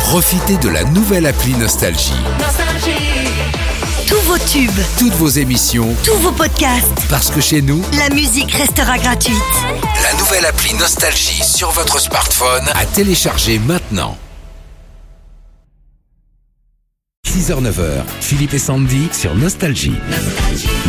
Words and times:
Profitez 0.00 0.58
de 0.58 0.68
la 0.68 0.84
nouvelle 0.84 1.24
appli 1.26 1.54
Nostalgie. 1.54 2.12
Tous 4.06 4.20
vos 4.26 4.36
tubes, 4.38 4.70
Toutes 4.98 5.14
vos 5.14 5.28
émissions, 5.28 5.94
tous 6.04 6.16
vos 6.16 6.32
podcasts, 6.32 7.06
parce 7.08 7.30
que 7.30 7.40
chez 7.40 7.62
nous, 7.62 7.82
la 7.96 8.14
musique 8.14 8.52
restera 8.52 8.98
gratuite. 8.98 9.36
la 10.02 10.18
nouvelle 10.18 10.44
appli 10.44 10.74
Nostalgie 10.74 11.42
sur 11.42 11.70
votre 11.70 11.98
smartphone 11.98 12.64
à 12.74 12.84
télécharger 12.84 13.58
maintenant. 13.60 14.18
6h-9h, 17.26 18.02
Philippe 18.20 18.52
et 18.54 18.58
Sandy 18.58 19.08
sur 19.12 19.34
Nostalgie. 19.34 19.94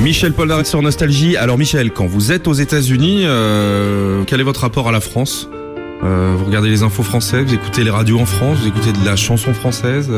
Michel 0.00 0.32
Polnareff 0.32 0.66
sur 0.68 0.80
Nostalgie. 0.80 1.36
Alors 1.36 1.58
Michel, 1.58 1.90
quand 1.90 2.06
vous 2.06 2.30
êtes 2.30 2.46
aux 2.46 2.52
États-Unis, 2.52 3.22
euh, 3.24 4.22
quel 4.28 4.40
est 4.40 4.44
votre 4.44 4.60
rapport 4.60 4.86
à 4.88 4.92
la 4.92 5.00
France? 5.00 5.48
Euh, 6.04 6.34
Vous 6.38 6.44
regardez 6.44 6.68
les 6.68 6.82
infos 6.82 7.02
françaises, 7.02 7.46
vous 7.46 7.54
écoutez 7.54 7.82
les 7.82 7.90
radios 7.90 8.18
en 8.18 8.26
France, 8.26 8.58
vous 8.60 8.68
écoutez 8.68 8.92
de 8.92 9.04
la 9.04 9.16
chanson 9.16 9.52
française 9.54 10.10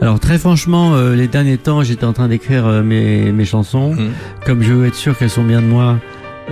Alors 0.00 0.20
très 0.20 0.38
franchement, 0.38 0.94
euh, 0.94 1.14
les 1.14 1.28
derniers 1.28 1.58
temps, 1.58 1.82
j'étais 1.82 2.04
en 2.04 2.12
train 2.12 2.28
d'écrire 2.28 2.66
euh, 2.66 2.82
mes, 2.82 3.32
mes 3.32 3.44
chansons. 3.44 3.94
Mhm. 3.94 4.10
Comme 4.44 4.62
je 4.62 4.72
veux 4.72 4.86
être 4.86 4.94
sûr 4.94 5.16
qu'elles 5.16 5.30
sont 5.30 5.44
bien 5.44 5.60
de 5.62 5.66
moi, 5.66 5.98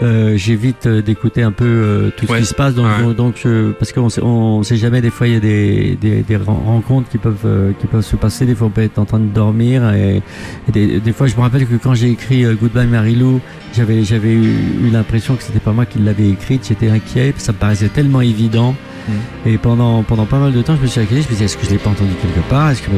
euh, 0.01 0.37
j'évite 0.37 0.87
euh, 0.87 1.03
d'écouter 1.03 1.43
un 1.43 1.53
peu 1.53 1.65
euh, 1.67 2.11
tout 2.17 2.27
Ouais. 2.31 2.39
ce 2.39 2.43
qui 2.43 2.49
se 2.49 2.55
passe. 2.55 2.75
Donc, 2.75 2.87
Ouais. 2.87 3.03
donc, 3.05 3.17
donc, 3.17 3.35
je- 3.45 3.73
parce 3.73 3.93
qu'on 3.93 4.09
sait, 4.09 4.23
on 4.23 4.63
sait 4.63 4.77
jamais. 4.77 5.01
Des 5.03 5.11
fois, 5.11 5.27
il 5.29 5.35
y 5.35 5.37
a 5.37 5.41
des, 5.41 5.99
des, 6.01 6.23
des 6.23 6.37
ren- 6.37 6.63
rencontres 6.67 7.09
qui 7.11 7.19
peuvent 7.19 7.37
euh, 7.45 7.73
qui 7.81 7.87
peuvent 7.87 8.05
se 8.05 8.17
passer. 8.17 8.47
Des 8.47 8.55
fois, 8.55 8.69
on 8.69 8.71
peut 8.71 8.83
être 8.83 8.99
en 8.99 9.05
train 9.05 9.19
de 9.19 9.27
dormir. 9.27 9.93
Et, 9.93 10.23
et 10.69 10.73
des, 10.73 11.01
des 11.01 11.13
fois, 11.13 11.27
je 11.27 11.37
me 11.37 11.41
rappelle 11.43 11.67
que 11.67 11.75
quand 11.77 11.95
j'ai 11.95 12.09
écrit 12.11 12.45
euh, 12.45 12.55
Goodbye 12.55 12.87
Marilou, 12.87 13.41
j'avais 13.75 14.03
j'avais 14.05 14.33
eu, 14.33 14.55
eu 14.85 14.91
l'impression 14.91 15.35
que 15.35 15.43
c'était 15.43 15.61
pas 15.61 15.73
moi 15.73 15.85
qui 15.87 15.99
l'avais 15.99 16.29
écrite. 16.29 16.67
J'étais 16.69 16.89
inquiet. 16.89 17.35
Ça 17.37 17.53
me 17.53 17.59
paraissait 17.59 17.89
tellement 17.89 18.21
évident. 18.23 18.75
Et 19.45 19.59
pendant 19.59 20.03
pendant 20.05 20.27
pas 20.27 20.39
mal 20.39 20.53
de 20.53 20.63
temps, 20.63 20.77
je 20.77 20.83
me 20.83 20.87
suis 20.87 21.01
inquiété. 21.01 21.23
Je 21.23 21.27
me 21.27 21.33
disais, 21.33 21.45
est-ce 21.47 21.57
que 21.59 21.67
je 21.67 21.71
l'ai 21.71 21.79
pas 21.79 21.91
entendu 21.91 22.13
quelque 22.23 22.49
part? 22.49 22.71
Est-ce 22.71 22.83
que 22.83 22.91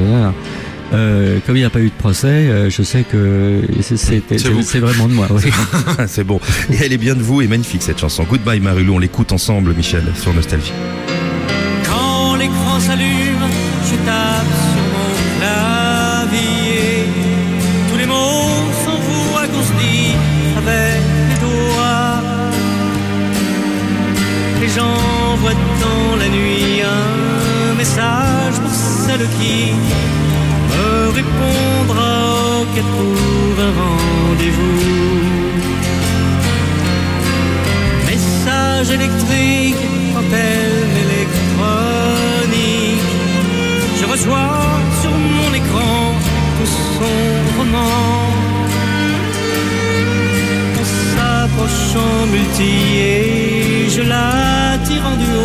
euh, 0.94 1.38
comme 1.46 1.56
il 1.56 1.60
n'y 1.60 1.64
a 1.64 1.70
pas 1.70 1.80
eu 1.80 1.88
de 1.88 1.94
procès, 1.98 2.26
euh, 2.28 2.70
je 2.70 2.82
sais 2.82 3.02
que 3.04 3.60
c'est- 3.82 4.78
vraiment 4.78 5.08
de 5.08 5.12
moi. 5.14 5.26
Oui. 5.30 5.42
C'est 6.06 6.24
bon. 6.24 6.40
Et 6.70 6.76
elle 6.84 6.92
est 6.92 6.98
bien 6.98 7.14
de 7.14 7.22
vous 7.22 7.40
et 7.42 7.46
magnifique 7.46 7.82
cette 7.82 7.98
chanson. 8.00 8.24
Goodbye 8.24 8.60
Marilou, 8.60 8.94
on 8.94 8.98
l'écoute 8.98 9.32
ensemble 9.32 9.72
Michel 9.74 10.04
sur 10.20 10.32
Nostalgie. 10.32 10.72
Quand 11.84 12.36
l'écran 12.36 12.78
s'allume, 12.80 13.44
je 13.90 13.96
tape 14.06 14.54
sur 14.72 14.84
mon 14.94 15.38
clavier. 15.40 17.04
Tous 17.90 17.98
les 17.98 18.06
mots 18.06 18.50
sont 18.84 18.98
voix 19.30 19.46
qu'on 19.46 19.62
se 19.62 19.72
dit 19.82 20.12
avec 20.56 21.00
les 21.30 21.40
doigts. 21.40 22.22
Et 24.62 24.68
j'envoie 24.68 25.52
dans 25.52 26.16
la 26.16 26.28
nuit 26.28 26.82
un 26.82 27.74
message 27.76 28.54
pour 28.62 28.70
celle 28.72 29.26
qui 29.40 29.72
répondra 31.20 32.12
ou 32.60 32.64
qu'elle 32.72 32.90
trouve 32.96 33.58
un 33.68 33.72
rendez-vous. 33.82 34.80
Message 38.10 38.88
électrique, 38.98 39.82
antenne 40.18 40.96
électronique. 41.06 42.34
Je 44.00 44.04
reçois 44.12 44.52
sur 45.00 45.14
mon 45.38 45.50
écran 45.60 45.96
tout 46.56 46.70
son 46.98 47.16
roman. 47.58 48.34
En 51.96 52.26
multi 52.26 52.98
et 52.98 53.88
je 53.88 54.02
la 54.02 54.76
tire 54.84 55.06
en 55.06 55.16
duo. 55.16 55.43